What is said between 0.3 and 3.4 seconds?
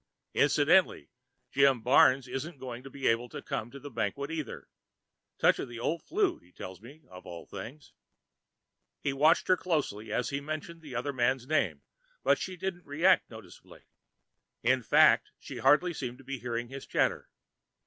Incidentally, Jim Barnes isn't going to be able to